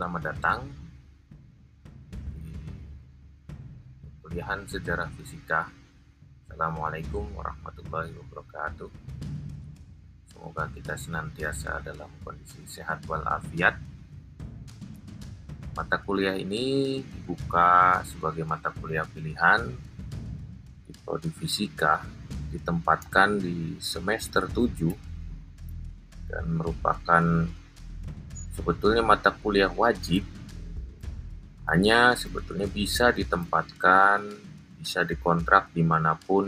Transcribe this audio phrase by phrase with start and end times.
[0.00, 0.64] Selamat datang
[2.32, 2.56] di
[4.24, 5.68] kuliahan sejarah fisika.
[6.48, 8.88] Assalamualaikum warahmatullahi wabarakatuh.
[10.32, 13.76] Semoga kita senantiasa dalam kondisi sehat walafiat.
[15.76, 19.68] Mata kuliah ini dibuka sebagai mata kuliah pilihan
[20.88, 22.00] di prodi fisika
[22.48, 27.52] ditempatkan di semester 7 dan merupakan
[28.60, 30.20] sebetulnya mata kuliah wajib
[31.72, 34.20] hanya sebetulnya bisa ditempatkan,
[34.76, 36.44] bisa dikontrak di mana pun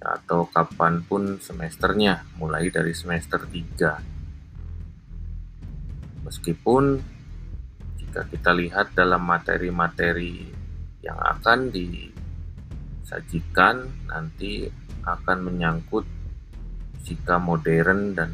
[0.00, 6.24] atau kapan pun semesternya, mulai dari semester 3.
[6.24, 6.96] Meskipun
[8.00, 10.48] jika kita lihat dalam materi-materi
[11.04, 11.68] yang akan
[13.04, 14.64] disajikan nanti
[15.04, 16.08] akan menyangkut
[17.04, 18.32] fisika modern dan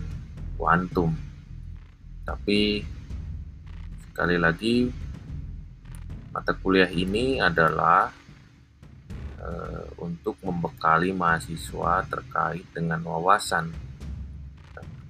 [0.54, 1.29] kuantum
[2.24, 2.84] tapi
[4.10, 4.90] sekali lagi
[6.30, 8.12] mata kuliah ini adalah
[9.40, 9.48] e,
[9.98, 13.72] untuk membekali mahasiswa terkait dengan wawasan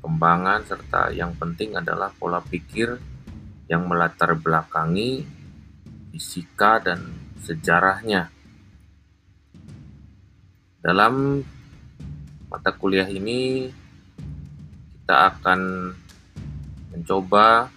[0.01, 2.97] perkembangan serta yang penting adalah pola pikir
[3.69, 5.23] yang melatar belakangi
[6.11, 7.05] fisika dan
[7.45, 8.33] sejarahnya.
[10.81, 11.45] Dalam
[12.49, 13.69] mata kuliah ini
[15.05, 15.61] kita akan
[16.91, 17.71] mencoba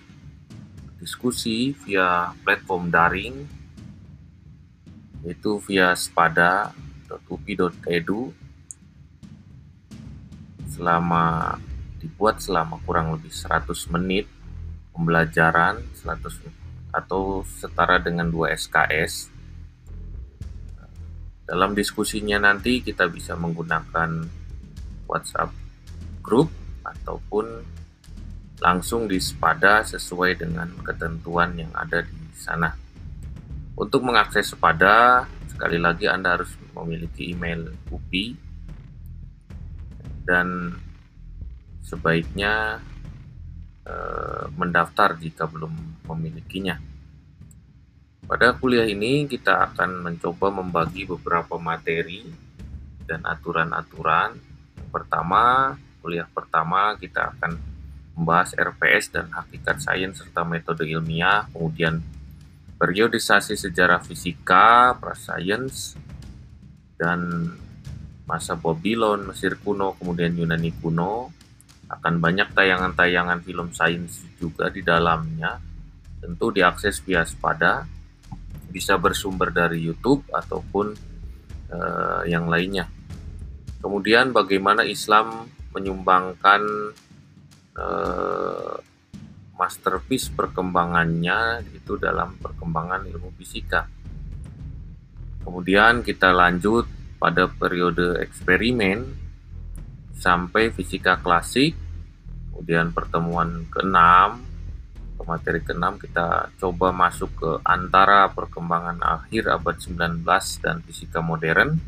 [0.98, 3.46] diskusi via platform daring
[5.24, 6.72] yaitu via spada.upi.edu
[10.68, 11.56] selama
[12.02, 14.28] dibuat selama kurang lebih 100 menit
[14.92, 19.32] pembelajaran 100 atau setara dengan 2 SKS
[21.44, 24.26] dalam diskusinya nanti kita bisa menggunakan
[25.08, 25.52] WhatsApp
[26.24, 26.48] group
[26.88, 27.62] ataupun
[28.64, 32.72] langsung di Sepada sesuai dengan ketentuan yang ada di sana.
[33.76, 38.40] Untuk mengakses Sepada, sekali lagi Anda harus memiliki email UPI
[40.24, 40.80] dan
[41.84, 42.80] sebaiknya
[43.84, 46.80] eh, mendaftar jika belum memilikinya.
[48.24, 52.24] Pada kuliah ini kita akan mencoba membagi beberapa materi
[53.04, 54.40] dan aturan-aturan.
[54.88, 57.73] Pertama, kuliah pertama kita akan
[58.14, 62.02] membahas RPS dan hakikat sains serta metode ilmiah, kemudian
[62.78, 65.98] periodisasi sejarah fisika, prasains,
[67.00, 67.50] dan
[68.24, 71.34] masa Babylon, Mesir kuno, kemudian Yunani kuno.
[71.90, 75.62] Akan banyak tayangan-tayangan film sains juga di dalamnya.
[76.24, 77.86] Tentu diakses via Spada,
[78.74, 80.98] bisa bersumber dari YouTube ataupun
[81.70, 82.90] uh, yang lainnya.
[83.84, 86.96] Kemudian bagaimana Islam menyumbangkan
[87.78, 88.76] eh,
[89.54, 93.86] masterpiece perkembangannya itu dalam perkembangan ilmu fisika.
[95.44, 96.88] Kemudian kita lanjut
[97.20, 99.04] pada periode eksperimen
[100.18, 101.76] sampai fisika klasik.
[102.54, 104.54] Kemudian pertemuan ke-6
[105.24, 110.24] materi ke-6 kita coba masuk ke antara perkembangan akhir abad 19
[110.64, 111.80] dan fisika modern.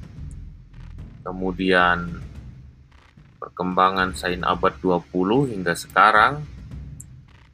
[1.25, 2.21] Kemudian
[3.45, 6.41] perkembangan sains abad 20 hingga sekarang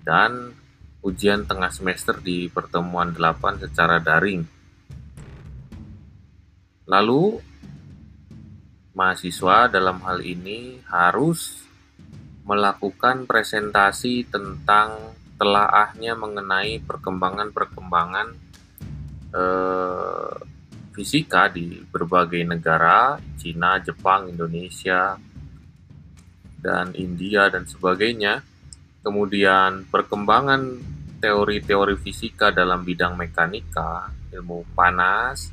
[0.07, 0.55] dan
[1.03, 4.47] ujian tengah semester di pertemuan 8 secara daring.
[6.87, 7.43] Lalu
[8.95, 11.67] mahasiswa dalam hal ini harus
[12.47, 18.27] melakukan presentasi tentang telaahnya mengenai perkembangan-perkembangan
[19.35, 20.35] eh,
[20.95, 25.17] fisika di berbagai negara, Cina, Jepang, Indonesia,
[26.61, 28.45] dan India dan sebagainya.
[29.01, 30.77] Kemudian perkembangan
[31.21, 35.49] teori-teori fisika dalam bidang mekanika, ilmu panas,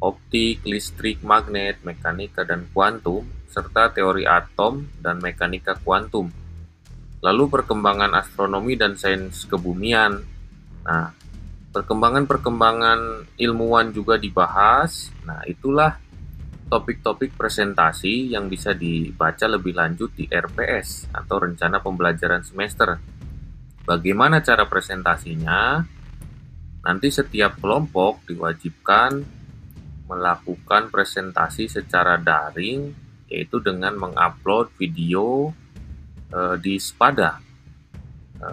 [0.00, 6.28] optik, listrik, magnet, mekanika, dan kuantum, serta teori atom dan mekanika kuantum.
[7.24, 10.20] Lalu perkembangan astronomi dan sains kebumian.
[10.84, 11.10] Nah,
[11.72, 15.08] perkembangan-perkembangan ilmuwan juga dibahas.
[15.24, 15.96] Nah, itulah
[16.66, 22.98] topik-topik presentasi yang bisa dibaca lebih lanjut di RPS atau rencana pembelajaran semester.
[23.86, 25.86] Bagaimana cara presentasinya?
[26.82, 29.22] Nanti setiap kelompok diwajibkan
[30.06, 32.94] melakukan presentasi secara daring
[33.26, 35.50] yaitu dengan mengupload video
[36.30, 37.42] e, di Spada
[38.38, 38.48] e,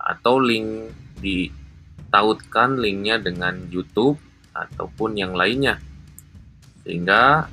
[0.00, 4.16] atau link ditautkan linknya dengan YouTube
[4.56, 5.76] ataupun yang lainnya
[6.86, 7.50] sehingga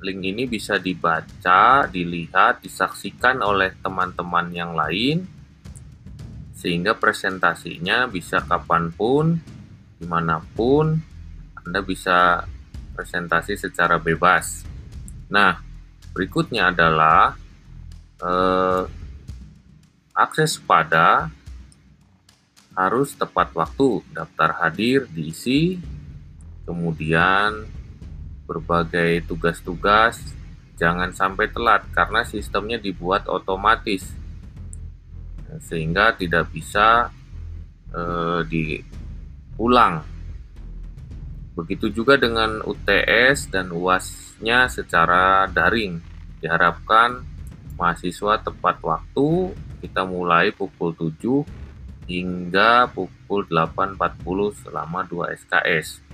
[0.00, 5.28] link ini bisa dibaca, dilihat, disaksikan oleh teman-teman yang lain
[6.56, 9.36] sehingga presentasinya bisa kapan pun,
[10.00, 10.96] di mana pun,
[11.60, 12.48] Anda bisa
[12.96, 14.64] presentasi secara bebas.
[15.28, 15.60] Nah,
[16.16, 17.36] berikutnya adalah
[18.20, 18.84] eh,
[20.16, 21.28] akses pada
[22.76, 25.80] harus tepat waktu, daftar hadir diisi,
[26.64, 27.79] kemudian
[28.50, 30.18] berbagai tugas-tugas
[30.74, 34.02] jangan sampai telat karena sistemnya dibuat otomatis
[35.62, 37.14] sehingga tidak bisa
[37.94, 40.02] eh, diulang.
[41.54, 46.00] Begitu juga dengan UTS dan UAS-nya secara daring.
[46.40, 47.20] Diharapkan
[47.76, 49.52] mahasiswa tepat waktu,
[49.84, 51.44] kita mulai pukul 7
[52.08, 56.09] hingga pukul 8.40 selama 2 SKS.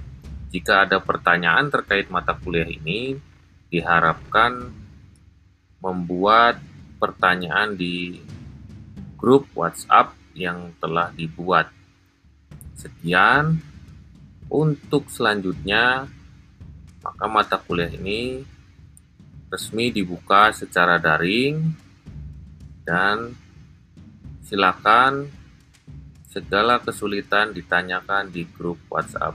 [0.51, 3.19] Jika ada pertanyaan terkait mata kuliah ini,
[3.71, 4.71] diharapkan
[5.83, 6.63] membuat
[6.97, 8.23] pertanyaan di
[9.19, 11.73] grup WhatsApp yang telah dibuat.
[12.77, 13.59] Sekian
[14.47, 16.07] untuk selanjutnya,
[17.03, 18.45] maka mata kuliah ini
[19.51, 21.75] resmi dibuka secara daring
[22.87, 23.35] dan
[24.47, 25.27] silakan
[26.31, 29.35] segala kesulitan ditanyakan di grup WhatsApp.